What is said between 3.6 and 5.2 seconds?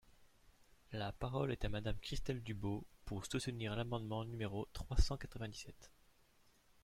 l’amendement numéro trois cent